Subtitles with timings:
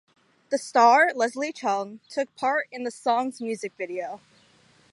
[0.49, 4.19] The star, Leslie Cheung, took part in the song's music video.